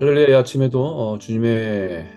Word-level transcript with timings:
할렐루야 0.00 0.38
아침에도 0.38 0.84
어, 0.84 1.18
주님의 1.18 2.08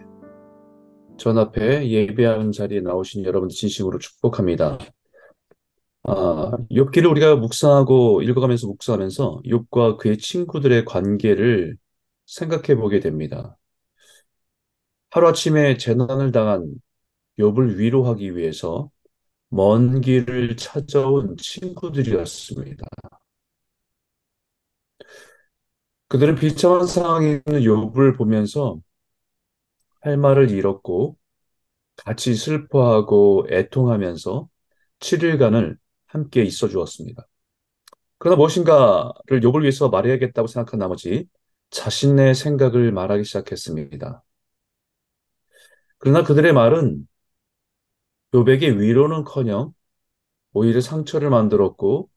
전 1.18 1.40
앞에 1.40 1.90
예배하는 1.90 2.52
자리에 2.52 2.80
나오신 2.82 3.26
여러분들 3.26 3.56
진심으로 3.56 3.98
축복합니다. 3.98 4.78
아, 6.04 6.52
욥기를 6.70 7.10
우리가 7.10 7.38
묵상하고 7.38 8.22
읽어가면서 8.22 8.68
묵상하면서 8.68 9.42
욥과 9.46 9.98
그의 9.98 10.20
친구들의 10.20 10.86
관계를 10.86 11.76
생각해 12.28 12.76
보게 12.80 13.00
됩니다. 13.00 13.58
하루아침에 15.10 15.78
재난을 15.78 16.32
당한 16.32 16.72
욥을 17.40 17.78
위로하기 17.78 18.36
위해서 18.38 18.92
먼 19.50 20.02
길을 20.02 20.56
찾아온 20.56 21.36
친구들이었습니다. 21.36 22.86
그들은 26.12 26.36
비참한 26.36 26.88
상황에 26.88 27.42
있는 27.48 27.62
욥을 27.62 28.18
보면서 28.18 28.82
할 30.02 30.18
말을 30.18 30.52
잃었고 30.52 31.16
같이 31.96 32.36
슬퍼하고 32.36 33.48
애통하면서 33.50 34.50
7일간을 35.00 35.78
함께 36.08 36.44
있어 36.44 36.68
주었습니다. 36.68 37.26
그러나 38.18 38.36
무엇인가를 38.36 39.40
욥을 39.40 39.62
위해서 39.62 39.88
말해야겠다고 39.88 40.48
생각한 40.48 40.80
나머지 40.80 41.30
자신의 41.70 42.36
생각을 42.36 42.92
말하기 42.92 43.24
시작했습니다. 43.24 44.22
그러나 45.98 46.24
그들의 46.24 46.52
말은 46.52 47.08
욥에게 48.34 48.78
위로는커녕 48.78 49.74
오히려 50.52 50.82
상처를 50.82 51.30
만들었고 51.30 52.11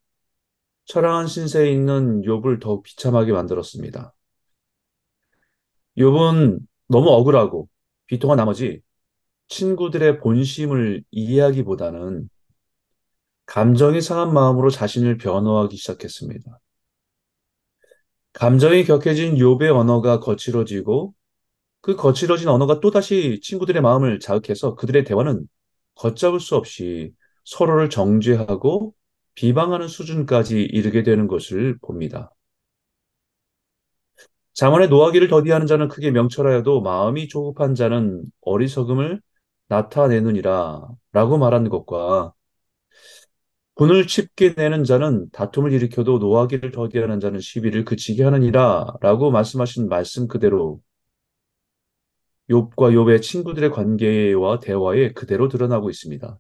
처량한 0.87 1.27
신세에 1.27 1.71
있는 1.71 2.23
욥을 2.23 2.61
더욱 2.61 2.83
비참하게 2.83 3.33
만들었습니다. 3.33 4.15
욥은 5.97 6.59
너무 6.89 7.09
억울하고 7.11 7.69
비통한 8.07 8.37
나머지 8.37 8.83
친구들의 9.49 10.21
본심을 10.21 11.05
이해하기보다는 11.11 12.29
감정이 13.47 14.01
상한 14.01 14.33
마음으로 14.33 14.71
자신을 14.71 15.19
변호하기 15.19 15.77
시작했습니다. 15.77 16.59
감정이 18.33 18.85
격해진 18.85 19.37
욥의 19.37 19.71
언어가 19.75 20.19
거칠어지고 20.19 21.15
그 21.81 21.97
거칠어진 21.97 22.49
언어가 22.49 22.81
또다시 22.81 23.41
친구들의 23.43 23.81
마음을 23.81 24.19
자극해서 24.19 24.75
그들의 24.75 25.05
대화는 25.05 25.47
걷잡을 25.97 26.41
수 26.41 26.57
없이 26.57 27.13
서로를 27.45 27.91
정죄하고 27.91 28.95
비방하는 29.35 29.89
수준까지 29.89 30.63
이르게 30.63 31.03
되는 31.03 31.27
것을 31.27 31.79
봅니다. 31.79 32.33
자문의 34.55 34.89
노하기를 34.89 35.29
더디하는 35.29 35.67
자는 35.67 35.89
크게 35.89 36.11
명철하여도 36.13 36.81
마음이 36.83 37.29
조급한 37.29 37.75
자는 37.75 38.23
어리석음을 38.43 39.21
나타내느니라 39.69 40.89
라고 41.13 41.39
말하는 41.39 41.71
것과 41.71 42.33
분을 43.77 44.07
칩게 44.07 44.55
내는 44.57 44.85
자는 44.85 45.29
다툼을 45.33 45.73
일으켜도 45.73 46.19
노하기를 46.19 46.71
더디하는 46.71 47.19
자는 47.21 47.41
시비를 47.41 47.85
그치게 47.85 48.23
하느니라 48.23 48.95
라고 49.01 49.31
말씀하신 49.33 49.89
말씀 49.89 50.29
그대로 50.29 50.81
욥과 52.51 52.93
욥의 52.95 53.23
친구들의 53.23 53.71
관계와 53.71 54.61
대화에 54.61 55.13
그대로 55.13 55.49
드러나고 55.49 55.91
있습니다. 55.91 56.39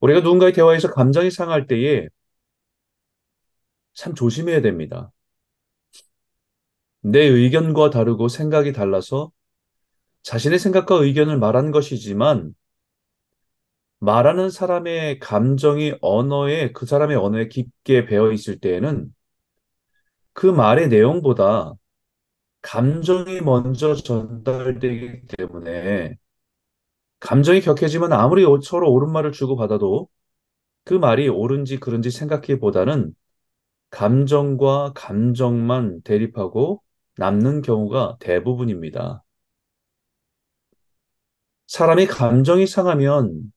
우리가 0.00 0.20
누군가의 0.20 0.52
대화에서 0.52 0.90
감정이 0.90 1.30
상할 1.30 1.66
때에 1.66 2.08
참 3.94 4.14
조심해야 4.14 4.60
됩니다. 4.62 5.12
내 7.00 7.20
의견과 7.20 7.90
다르고 7.90 8.28
생각이 8.28 8.72
달라서 8.72 9.32
자신의 10.22 10.58
생각과 10.58 10.96
의견을 10.96 11.38
말한 11.38 11.70
것이지만 11.72 12.54
말하는 14.00 14.50
사람의 14.50 15.18
감정이 15.20 15.94
언어에, 16.00 16.72
그 16.72 16.86
사람의 16.86 17.16
언어에 17.16 17.48
깊게 17.48 18.06
배어 18.06 18.32
있을 18.32 18.58
때에는 18.60 19.12
그 20.32 20.46
말의 20.46 20.88
내용보다 20.88 21.74
감정이 22.62 23.40
먼저 23.42 23.94
전달되기 23.94 25.26
때문에 25.28 26.16
감정이 27.20 27.60
격해지면 27.60 28.12
아무리 28.12 28.44
서로 28.62 28.92
옳은 28.92 29.10
말을 29.10 29.32
주고받아도 29.32 30.08
그 30.84 30.94
말이 30.94 31.28
옳은지 31.28 31.78
그른지 31.78 32.10
생각하기보다는 32.10 33.14
감정과 33.90 34.92
감정만 34.94 36.02
대립하고 36.02 36.82
남는 37.16 37.62
경우가 37.62 38.18
대부분입니다. 38.20 39.24
사람이 41.66 42.06
감정이 42.06 42.66
상하면 42.66 43.52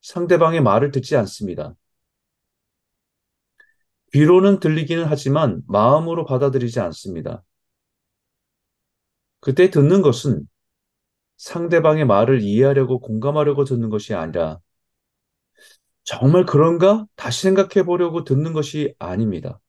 상대방의 0.00 0.62
말을 0.62 0.90
듣지 0.90 1.16
않습니다. 1.16 1.74
귀로는 4.12 4.60
들리기는 4.60 5.04
하지만 5.04 5.62
마음으로 5.66 6.24
받아들이지 6.24 6.78
않습니다. 6.80 7.42
그때 9.40 9.70
듣는 9.70 10.02
것은 10.02 10.48
상대방의 11.36 12.06
말을 12.06 12.40
이해하려고 12.42 13.00
공감하려고 13.00 13.64
듣는 13.64 13.90
것이 13.90 14.14
아니라 14.14 14.60
정말 16.04 16.44
그런가? 16.44 17.06
다시 17.16 17.42
생각해 17.42 17.84
보려고 17.84 18.24
듣는 18.24 18.52
것이 18.52 18.94
아닙니다. 18.98 19.60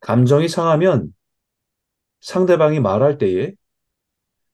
감정이 0.00 0.48
상하면 0.48 1.12
상대방이 2.20 2.80
말할 2.80 3.18
때에 3.18 3.52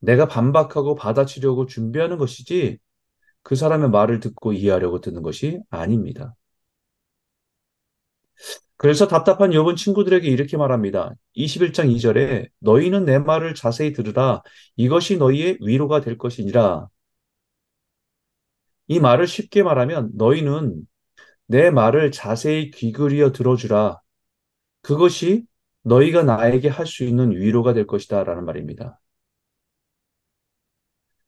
내가 0.00 0.28
반박하고 0.28 0.94
받아치려고 0.94 1.66
준비하는 1.66 2.18
것이지 2.18 2.78
그 3.42 3.56
사람의 3.56 3.90
말을 3.90 4.20
듣고 4.20 4.52
이해하려고 4.52 5.00
듣는 5.00 5.22
것이 5.22 5.60
아닙니다. 5.70 6.34
그래서 8.76 9.06
답답한 9.08 9.50
욥은 9.52 9.76
친구들에게 9.76 10.28
이렇게 10.28 10.56
말합니다. 10.56 11.14
21장 11.34 11.88
2절에 11.90 12.48
너희는 12.60 13.04
내 13.04 13.18
말을 13.18 13.54
자세히 13.54 13.92
들으라. 13.92 14.42
이것이 14.76 15.16
너희의 15.18 15.58
위로가 15.60 16.00
될 16.00 16.18
것이니라. 16.18 16.88
이 18.88 19.00
말을 19.00 19.26
쉽게 19.26 19.62
말하면 19.62 20.10
너희는 20.14 20.86
내 21.48 21.70
말을 21.70 22.12
자세히 22.12 22.70
귀그리어 22.72 23.32
들어주라. 23.32 24.00
그것이 24.82 25.46
너희가 25.84 26.24
나에게 26.24 26.68
할 26.68 26.86
수 26.86 27.04
있는 27.04 27.32
위로가 27.32 27.74
될 27.74 27.86
것이다. 27.88 28.24
라는 28.24 28.44
말입니다. 28.46 29.00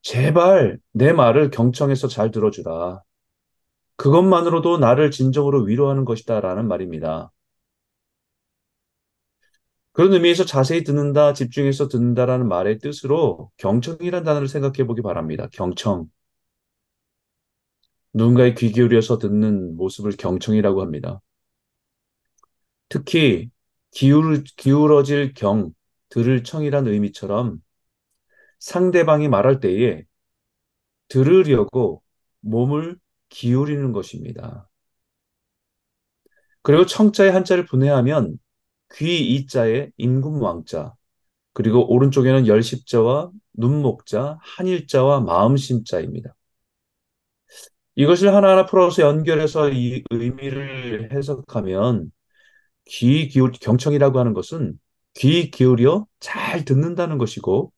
제발 0.03 0.79
내 0.93 1.13
말을 1.13 1.51
경청해서 1.51 2.09
잘 2.09 2.31
들어주라. 2.31 3.03
그것만으로도 3.97 4.79
나를 4.79 5.11
진정으로 5.11 5.63
위로하는 5.63 6.05
것이다. 6.05 6.41
라는 6.41 6.69
말입니다. 6.69 7.33
그런 9.97 10.13
의미에서 10.13 10.45
자세히 10.45 10.85
듣는다, 10.85 11.33
집중해서 11.33 11.89
듣는다라는 11.89 12.49
말의 12.49 12.81
뜻으로 12.81 13.51
경청이라는 13.57 14.25
단어를 14.27 14.47
생각해 14.47 14.87
보기 14.87 15.01
바랍니다. 15.01 15.49
경청. 15.51 16.11
누군가의 18.13 18.55
귀 18.57 18.73
기울여서 18.73 19.17
듣는 19.17 19.75
모습을 19.79 20.13
경청이라고 20.19 20.83
합니다. 20.83 21.23
특히 22.91 23.49
기울, 23.91 24.45
기울어질 24.45 25.33
경, 25.33 25.73
들을 26.11 26.45
청이란 26.45 26.87
의미처럼 26.89 27.63
상대방이 28.59 29.29
말할 29.29 29.61
때에 29.61 30.05
들으려고 31.09 32.03
몸을 32.41 32.99
기울이는 33.31 33.93
것입니다. 33.93 34.69
그리고 36.61 36.85
청자의 36.85 37.33
한자를 37.33 37.65
분해하면 37.65 38.39
귀 38.95 39.35
이자에 39.35 39.91
임금 39.97 40.41
왕자, 40.43 40.95
그리고 41.55 41.93
오른쪽에는 41.93 42.47
열십자와 42.47 43.31
눈목자, 43.55 44.39
한일자와 44.43 45.21
마음심자입니다. 45.23 46.35
이것을 47.95 48.35
하나하나 48.35 48.67
풀어서 48.67 49.03
연결해서 49.03 49.71
이 49.71 50.03
의미를 50.11 51.11
해석하면 51.13 52.13
귀 52.87 53.29
기울 53.29 53.53
경청이라고 53.53 54.19
하는 54.21 54.35
것은 54.35 54.79
귀 55.15 55.51
기울여 55.51 56.07
잘 56.21 56.65
듣는다는 56.65 57.19
것이고 57.19 57.73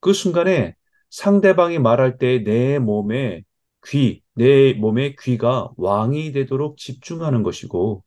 그 0.00 0.12
순간에 0.12 0.74
상대방이 1.10 1.78
말할 1.78 2.18
때 2.18 2.42
내 2.44 2.78
몸에 2.78 3.42
귀, 3.86 4.22
내 4.34 4.74
몸의 4.74 5.16
귀가 5.20 5.70
왕이 5.76 6.32
되도록 6.32 6.78
집중하는 6.78 7.42
것이고 7.42 8.04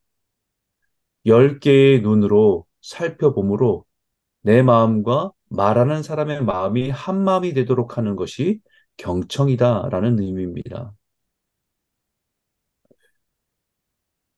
열 1.26 1.60
개의 1.60 2.00
눈으로 2.02 2.66
살펴봄으로 2.82 3.84
내 4.42 4.62
마음과 4.62 5.32
말하는 5.50 6.02
사람의 6.02 6.44
마음이 6.44 6.90
한 6.90 7.22
마음이 7.24 7.54
되도록 7.54 7.98
하는 7.98 8.16
것이 8.16 8.60
경청이다라는 8.98 10.20
의미입니다. 10.20 10.94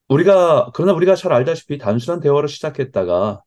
우리가, 0.08 0.70
그러나 0.74 0.92
우리가 0.92 1.14
잘 1.14 1.32
알다시피 1.32 1.78
단순한 1.78 2.20
대화로 2.20 2.46
시작했다가 2.48 3.42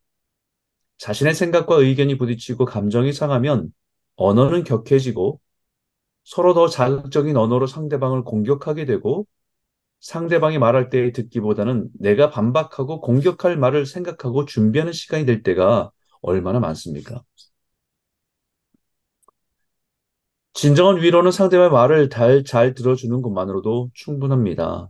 자신의 0.98 1.34
생각과 1.36 1.76
의견이 1.76 2.18
부딪히고 2.18 2.66
감정이 2.66 3.14
상하면 3.14 3.74
언어는 4.16 4.64
격해지고 4.64 5.40
서로 6.24 6.54
더 6.54 6.68
자극적인 6.68 7.38
언어로 7.38 7.68
상대방을 7.68 8.24
공격하게 8.24 8.86
되고 8.86 9.28
상대방이 10.04 10.60
말할 10.60 10.90
때 10.90 11.12
듣기보다는 11.14 11.90
내가 12.00 12.30
반박하고 12.30 13.00
공격할 13.02 13.58
말을 13.58 13.86
생각하고 13.86 14.46
준비하는 14.46 14.92
시간이 14.94 15.26
될 15.26 15.44
때가 15.44 15.92
얼마나 16.22 16.60
많습니까? 16.60 17.24
진정한 20.54 20.98
위로는 21.02 21.32
상대방의 21.32 21.72
말을 21.72 22.10
잘, 22.10 22.44
잘 22.44 22.74
들어주는 22.74 23.22
것만으로도 23.22 23.92
충분합니다. 23.94 24.90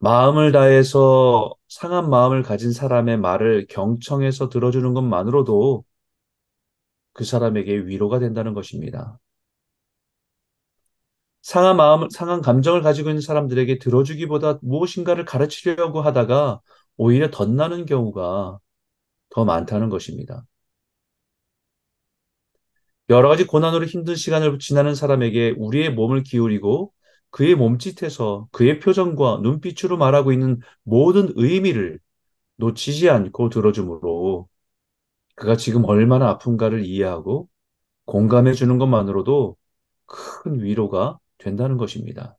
마음을 0.00 0.52
다해서 0.52 1.54
상한 1.68 2.08
마음을 2.10 2.42
가진 2.42 2.72
사람의 2.72 3.18
말을 3.18 3.66
경청해서 3.68 4.48
들어주는 4.48 4.92
것만으로도 4.94 5.84
그 7.12 7.24
사람에게 7.24 7.86
위로가 7.86 8.18
된다는 8.18 8.54
것입니다. 8.54 9.18
상한 11.48 11.78
마음, 11.78 12.10
상한 12.10 12.42
감정을 12.42 12.82
가지고 12.82 13.08
있는 13.08 13.22
사람들에게 13.22 13.78
들어주기보다 13.78 14.58
무엇인가를 14.60 15.24
가르치려고 15.24 16.02
하다가 16.02 16.60
오히려 16.98 17.30
덧나는 17.30 17.86
경우가 17.86 18.58
더 19.30 19.44
많다는 19.46 19.88
것입니다. 19.88 20.44
여러 23.08 23.30
가지 23.30 23.46
고난으로 23.46 23.86
힘든 23.86 24.14
시간을 24.14 24.58
지나는 24.58 24.94
사람에게 24.94 25.54
우리의 25.56 25.94
몸을 25.94 26.22
기울이고 26.22 26.92
그의 27.30 27.54
몸짓에서 27.54 28.48
그의 28.52 28.78
표정과 28.78 29.40
눈빛으로 29.42 29.96
말하고 29.96 30.32
있는 30.32 30.60
모든 30.82 31.32
의미를 31.34 31.98
놓치지 32.56 33.08
않고 33.08 33.48
들어주므로 33.48 34.48
그가 35.36 35.56
지금 35.56 35.86
얼마나 35.86 36.28
아픈가를 36.28 36.84
이해하고 36.84 37.48
공감해 38.04 38.52
주는 38.52 38.76
것만으로도 38.76 39.56
큰 40.06 40.62
위로가 40.62 41.18
된다는 41.38 41.76
것입니다. 41.76 42.38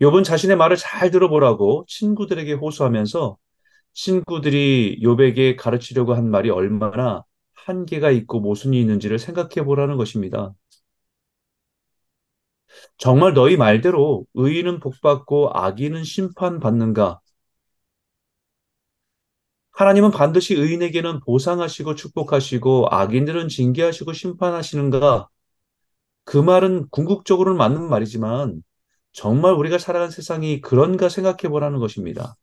욥은 0.00 0.24
자신의 0.24 0.56
말을 0.56 0.76
잘 0.76 1.10
들어보라고 1.10 1.84
친구들에게 1.88 2.52
호소하면서 2.54 3.36
친구들이 3.94 5.00
욥에게 5.02 5.56
가르치려고 5.56 6.14
한 6.14 6.30
말이 6.30 6.50
얼마나 6.50 7.24
한계가 7.54 8.10
있고 8.12 8.40
모순이 8.40 8.80
있는지를 8.80 9.18
생각해 9.18 9.64
보라는 9.64 9.96
것입니다. 9.96 10.54
정말 12.98 13.32
너희 13.34 13.56
말대로 13.56 14.24
의인은 14.34 14.80
복받고 14.80 15.50
악인은 15.54 16.04
심판받는가? 16.04 17.20
하나님은 19.72 20.10
반드시 20.10 20.54
의인에게는 20.54 21.20
보상하시고 21.20 21.94
축복하시고 21.94 22.88
악인들은 22.90 23.48
징계하시고 23.48 24.12
심판하시는가? 24.12 25.28
그 26.28 26.36
말은 26.36 26.88
궁극적으로는 26.90 27.56
맞는 27.56 27.88
말이지만 27.88 28.62
정말 29.12 29.54
우리가 29.54 29.78
살아간 29.78 30.10
세상이 30.10 30.60
그런가 30.60 31.08
생각해 31.08 31.48
보라는 31.50 31.78
것입니다. 31.78 32.34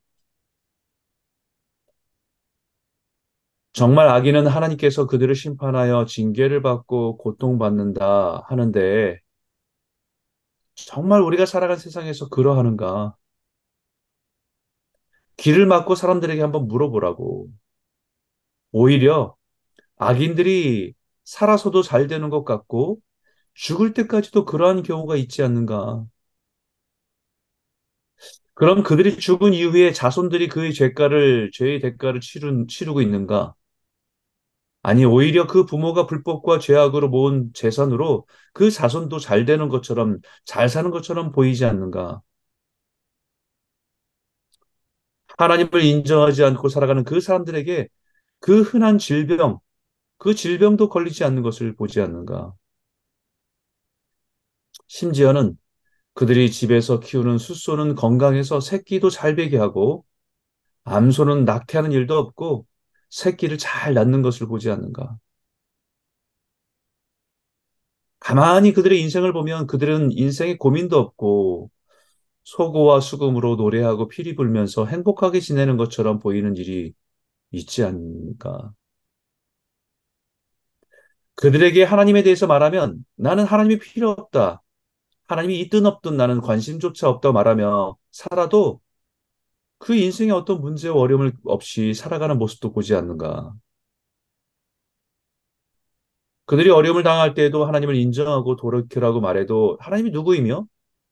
정말 3.74 4.08
악인은 4.08 4.48
하나님께서 4.48 5.06
그들을 5.06 5.36
심판하여 5.36 6.06
징계를 6.06 6.62
받고 6.64 7.18
고통받는다 7.18 8.44
하는데 8.48 9.20
정말 10.76 11.22
우리가 11.22 11.46
살아간 11.46 11.78
세상에서 11.78 12.30
그러하는가? 12.30 13.16
길을 15.38 15.66
막고 15.66 15.96
사람들에게 15.96 16.42
한번 16.42 16.68
물어보라고. 16.68 17.48
오히려 18.72 19.36
악인들이 19.98 20.94
살아서도 21.26 21.84
잘 21.84 22.08
되는 22.08 22.30
것 22.30 22.44
같고 22.46 23.00
죽을 23.56 23.94
때까지도 23.94 24.46
그러한 24.46 24.84
경우가 24.84 25.16
있지 25.16 25.42
않는가? 25.44 26.06
그럼 28.54 28.84
그들이 28.84 29.18
죽은 29.18 29.54
이후에 29.54 29.92
자손들이 29.92 30.48
그의 30.48 30.74
죄가를, 30.74 31.52
죄의 31.54 31.80
대가를 31.82 32.22
치른, 32.22 32.68
치르고 32.68 33.02
있는가? 33.02 33.54
아니, 34.84 35.04
오히려 35.04 35.48
그 35.48 35.66
부모가 35.66 36.06
불법과 36.06 36.60
죄악으로 36.60 37.10
모은 37.10 37.52
재산으로 37.54 38.26
그 38.54 38.70
자손도 38.70 39.18
잘 39.20 39.46
되는 39.46 39.68
것처럼, 39.68 40.20
잘 40.46 40.70
사는 40.70 40.92
것처럼 40.92 41.32
보이지 41.32 41.66
않는가? 41.66 42.22
하나님을 45.38 45.84
인정하지 45.84 46.44
않고 46.44 46.70
살아가는 46.70 47.04
그 47.04 47.20
사람들에게 47.22 47.88
그 48.40 48.62
흔한 48.62 48.98
질병, 48.98 49.60
그 50.20 50.36
질병도 50.36 50.90
걸리지 50.90 51.24
않는 51.26 51.44
것을 51.44 51.76
보지 51.76 52.02
않는가? 52.02 52.54
심지어는 54.88 55.58
그들이 56.14 56.52
집에서 56.52 57.00
키우는 57.00 57.38
숫소는 57.38 57.96
건강해서 57.96 58.60
새끼도 58.62 59.10
잘 59.10 59.36
배게 59.36 59.58
하고 59.58 60.06
암소는 60.86 61.46
낙태하는 61.46 61.92
일도 61.92 62.18
없고 62.18 62.68
새끼를 63.10 63.58
잘 63.58 63.94
낳는 63.94 64.22
것을 64.22 64.48
보지 64.48 64.70
않는가? 64.72 65.18
가만히 68.20 68.74
그들의 68.74 69.00
인생을 69.02 69.34
보면 69.34 69.68
그들은 69.68 70.12
인생에 70.12 70.58
고민도 70.58 70.98
없고 70.98 71.70
소고와 72.44 73.02
수금으로 73.02 73.56
노래하고 73.58 74.08
피리 74.10 74.36
불면서 74.36 74.86
행복하게 74.86 75.40
지내는 75.42 75.78
것처럼 75.78 76.20
보이는 76.20 76.56
일이 76.58 76.94
있지 77.52 77.84
않는가? 77.84 78.74
그들에게 81.36 81.84
하나님에 81.84 82.24
대해서 82.24 82.48
말하면 82.48 83.06
나는 83.16 83.46
하나님이 83.46 83.80
필요 83.80 84.12
없다. 84.12 84.62
하나님이 85.28 85.60
있든 85.62 85.86
없든 85.86 86.18
나는 86.18 86.42
관심조차 86.42 87.10
없다 87.10 87.32
말하며 87.32 87.98
살아도 88.12 88.82
그 89.78 89.96
인생에 89.96 90.32
어떤 90.32 90.62
문제와 90.62 90.96
어려움을 90.98 91.34
없이 91.46 91.94
살아가는 91.94 92.38
모습도 92.38 92.74
보지 92.74 92.96
않는가. 92.96 93.54
그들이 96.46 96.70
어려움을 96.70 97.04
당할 97.04 97.34
때에도 97.34 97.66
하나님을 97.66 97.96
인정하고 97.96 98.56
돌이키라고 98.56 99.20
말해도 99.22 99.78
하나님이 99.80 100.12
누구이며 100.12 100.68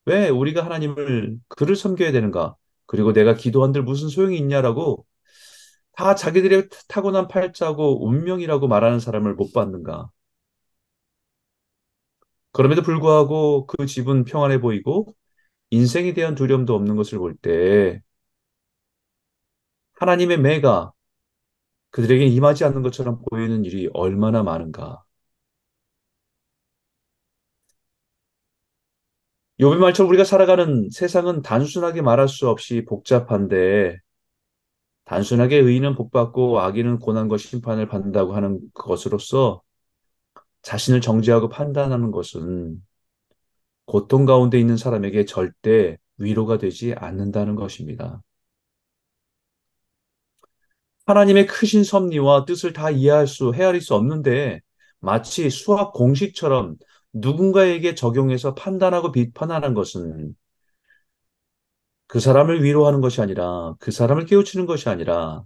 왜 0.06 0.30
우리가 0.30 0.64
하나님을 0.66 1.38
그를 1.48 1.76
섬겨야 1.76 2.12
되는가? 2.12 2.56
그리고 2.86 3.14
내가 3.14 3.34
기도한들 3.36 3.84
무슨 3.84 4.10
소용이 4.10 4.38
있냐라고 4.38 5.06
다 5.94 6.16
자기들의 6.16 6.70
타고난 6.90 7.28
팔자고 7.28 8.08
운명이라고 8.08 8.68
말하는 8.68 9.00
사람을 9.00 9.36
못 9.36 9.54
봤는가? 9.54 10.10
그럼에도 12.54 12.82
불구하고 12.84 13.68
그 13.68 13.86
집은 13.88 14.26
평안해 14.26 14.62
보이고 14.62 15.16
인생에 15.72 16.14
대한 16.14 16.36
두려움도 16.36 16.76
없는 16.76 16.96
것을 16.98 17.20
볼 17.20 17.36
때 17.42 18.02
하나님의 19.96 20.38
매가 20.40 20.94
그들에게 21.92 22.26
임하지 22.28 22.66
않는 22.66 22.82
것처럼 22.84 23.22
보이는 23.32 23.66
일이 23.66 23.90
얼마나 23.94 24.44
많은가. 24.44 25.04
욥의 29.60 29.80
말처럼 29.80 30.10
우리가 30.10 30.24
살아가는 30.24 30.90
세상은 30.92 31.42
단순하게 31.42 32.02
말할 32.02 32.28
수 32.30 32.48
없이 32.50 32.86
복잡한데 32.86 33.98
단순하게 35.06 35.58
의인은 35.58 35.96
복받고 35.96 36.60
악인은 36.62 37.00
고난과 37.00 37.38
심판을 37.38 37.88
받는다고 37.88 38.34
하는 38.36 38.60
것으로서 38.74 39.62
자신을 40.64 41.02
정죄하고 41.02 41.50
판단하는 41.50 42.12
것은 42.12 42.82
고통 43.86 44.26
가운데 44.26 44.60
있는 44.60 44.78
사람에게 44.78 45.26
절대 45.26 45.98
위로가 46.18 46.58
되지 46.58 46.94
않는다는 46.94 47.56
것입니다. 47.56 48.22
하나님의 51.06 51.48
크신 51.48 51.84
섭리와 51.84 52.46
뜻을 52.46 52.74
다 52.74 52.90
이해할 52.90 53.28
수, 53.28 53.54
헤아릴 53.54 53.82
수 53.82 53.94
없는데 53.96 54.62
마치 55.00 55.50
수학 55.50 55.92
공식처럼 55.94 56.78
누군가에게 57.14 57.96
적용해서 57.96 58.56
판단하고 58.56 59.12
비판하는 59.12 59.74
것은 59.74 60.36
그 62.08 62.20
사람을 62.20 62.64
위로하는 62.64 63.02
것이 63.02 63.22
아니라 63.22 63.74
그 63.80 63.92
사람을 63.92 64.26
깨우치는 64.26 64.66
것이 64.66 64.90
아니라 64.90 65.44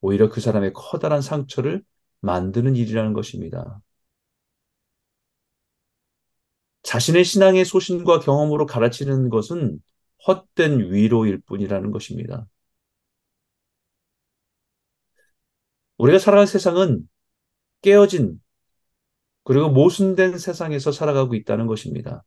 오히려 0.00 0.30
그 0.30 0.40
사람의 0.40 0.72
커다란 0.74 1.22
상처를 1.22 1.82
만드는 2.20 2.76
일이라는 2.76 3.12
것입니다. 3.14 3.80
자신의 6.82 7.24
신앙의 7.24 7.64
소신과 7.64 8.20
경험으로 8.20 8.66
가르치는 8.66 9.28
것은 9.30 9.80
헛된 10.26 10.92
위로일 10.92 11.40
뿐이라는 11.42 11.90
것입니다. 11.92 12.46
우리가 15.98 16.18
살아가는 16.18 16.46
세상은 16.46 17.08
깨어진 17.82 18.40
그리고 19.44 19.68
모순된 19.70 20.38
세상에서 20.38 20.90
살아가고 20.92 21.34
있다는 21.34 21.66
것입니다. 21.66 22.24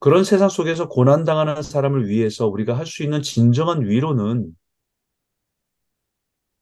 그런 0.00 0.24
세상 0.24 0.48
속에서 0.48 0.88
고난당하는 0.88 1.62
사람을 1.62 2.08
위해서 2.08 2.46
우리가 2.48 2.76
할 2.76 2.86
수 2.86 3.02
있는 3.04 3.22
진정한 3.22 3.82
위로는 3.86 4.54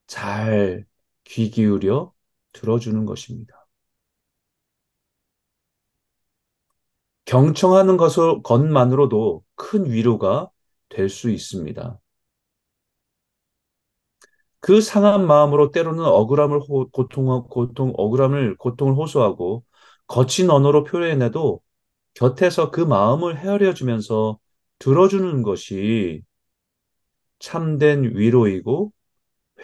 잘 0.06 0.84
귀 1.24 1.50
기울여 1.50 2.12
들어주는 2.52 3.04
것입니다. 3.06 3.65
경청하는 7.26 7.96
것을, 7.96 8.42
것만으로도 8.42 9.44
큰 9.56 9.90
위로가 9.90 10.50
될 10.88 11.08
수 11.10 11.30
있습니다. 11.30 12.00
그 14.60 14.80
상한 14.80 15.26
마음으로 15.26 15.70
때로는 15.70 16.04
억울함을 16.04 16.60
호, 16.60 16.88
고통, 16.90 17.44
고통, 17.48 17.92
억울함을, 17.96 18.56
고통을 18.56 18.94
호소하고 18.94 19.64
거친 20.06 20.50
언어로 20.50 20.84
표현해도 20.84 21.60
곁에서 22.14 22.70
그 22.70 22.80
마음을 22.80 23.38
헤아려 23.38 23.74
주면서 23.74 24.38
들어주는 24.80 25.42
것이 25.42 26.22
참된 27.38 28.04
위로이고 28.16 28.92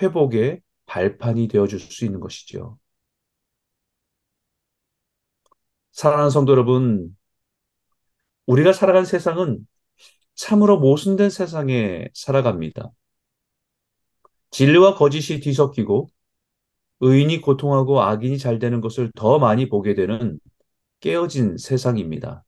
회복의 0.02 0.62
발판이 0.86 1.48
되어줄 1.48 1.80
수 1.80 2.04
있는 2.04 2.20
것이죠. 2.20 2.78
사랑하는 5.92 6.30
성도 6.30 6.52
여러분, 6.52 7.14
우리가 8.46 8.72
살아간 8.72 9.04
세상은 9.04 9.66
참으로 10.34 10.78
모순된 10.78 11.30
세상에 11.30 12.08
살아갑니다. 12.14 12.90
진리와 14.50 14.94
거짓이 14.94 15.40
뒤섞이고 15.40 16.08
의인이 17.00 17.40
고통하고 17.40 18.02
악인이 18.02 18.38
잘 18.38 18.58
되는 18.58 18.80
것을 18.80 19.10
더 19.16 19.38
많이 19.38 19.68
보게 19.68 19.94
되는 19.94 20.38
깨어진 21.00 21.56
세상입니다. 21.58 22.44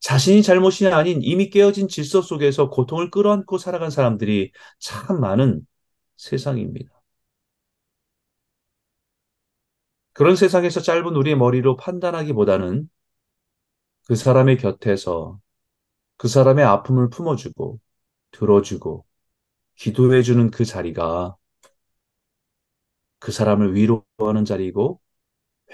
자신이 0.00 0.42
잘못이 0.42 0.86
아닌 0.88 1.20
이미 1.22 1.50
깨어진 1.50 1.88
질서 1.88 2.22
속에서 2.22 2.70
고통을 2.70 3.10
끌어안고 3.10 3.58
살아간 3.58 3.90
사람들이 3.90 4.52
참 4.78 5.20
많은 5.20 5.66
세상입니다. 6.16 6.90
그런 10.12 10.36
세상에서 10.36 10.80
짧은 10.80 11.14
우리의 11.16 11.36
머리로 11.36 11.76
판단하기보다는 11.76 12.88
그 14.08 14.16
사람의 14.16 14.58
곁에서 14.58 15.40
그 16.18 16.28
사람의 16.28 16.64
아픔을 16.64 17.10
품어주고 17.10 17.80
들어주고 18.32 19.06
기도해주는 19.76 20.50
그 20.52 20.64
자리가 20.64 21.36
그 23.20 23.32
사람을 23.32 23.74
위로하는 23.74 24.44
자리이고 24.44 25.00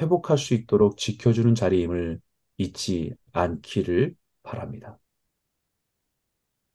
회복할 0.00 0.38
수 0.38 0.54
있도록 0.54 0.98
지켜주는 0.98 1.54
자리임을 1.54 2.20
잊지 2.58 3.14
않기를 3.32 4.16
바랍니다. 4.42 4.98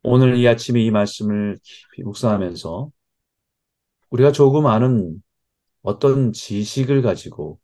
오늘 0.03 0.37
이 0.37 0.47
아침에 0.47 0.81
이 0.81 0.91
말씀을 0.91 1.57
깊이 1.63 2.03
묵상하면서 2.03 2.91
우리가 4.11 4.31
조금 4.31 4.67
아는 4.67 5.21
어떤 5.83 6.33
지식을 6.33 7.01
가지고 7.03 7.59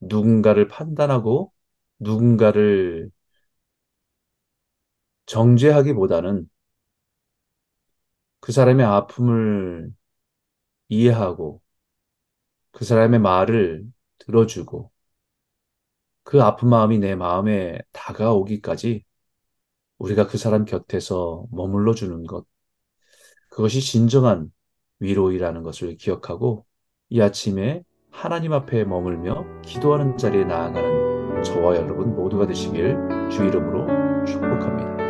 누군가를 0.00 0.66
판단하고 0.68 1.52
누군가를 1.98 3.10
정죄하기보다는 5.26 6.48
그 8.40 8.52
사람의 8.52 8.84
아픔을 8.86 9.92
이해하고 10.88 11.62
그 12.72 12.84
사람의 12.84 13.20
말을 13.20 13.84
들어주고 14.18 14.90
그 16.22 16.42
아픈 16.42 16.68
마음이 16.68 16.98
내 16.98 17.14
마음에 17.14 17.78
다가오기까지 17.92 19.04
우리가 19.98 20.26
그 20.26 20.38
사람 20.38 20.64
곁에서 20.64 21.46
머물러 21.50 21.94
주는 21.94 22.24
것. 22.24 22.46
그것이 23.50 23.80
진정한 23.80 24.52
위로이라는 25.00 25.62
것을 25.62 25.96
기억하고 25.96 26.66
이 27.08 27.20
아침에 27.20 27.82
하나님 28.10 28.52
앞에 28.52 28.84
머물며 28.84 29.62
기도하는 29.62 30.16
자리에 30.18 30.44
나아가는 30.44 31.07
저와 31.42 31.76
여러분 31.76 32.14
모두가 32.14 32.46
되시길 32.46 32.96
주 33.30 33.44
이름으로 33.44 33.86
축복합니다. 34.24 35.07